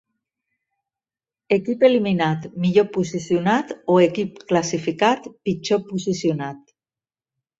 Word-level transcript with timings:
Equip 1.57 1.83
eliminat 1.89 2.47
millor 2.63 2.87
posicionat 2.95 3.75
o 3.95 3.99
equip 4.07 4.41
classificat 4.53 5.31
pitjor 5.49 5.83
posicionat. 5.93 6.75